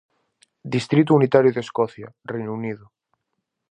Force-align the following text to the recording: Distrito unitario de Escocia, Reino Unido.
Distrito 0.75 1.13
unitario 1.19 1.53
de 1.53 1.59
Escocia, 1.65 2.07
Reino 2.31 2.51
Unido. 2.59 2.85